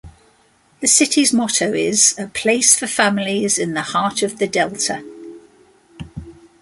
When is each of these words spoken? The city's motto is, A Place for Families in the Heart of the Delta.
The 0.79 0.87
city's 0.87 1.31
motto 1.31 1.73
is, 1.75 2.15
A 2.17 2.25
Place 2.25 2.73
for 2.73 2.87
Families 2.87 3.59
in 3.59 3.75
the 3.75 3.83
Heart 3.83 4.23
of 4.23 4.39
the 4.39 4.47
Delta. 4.47 5.03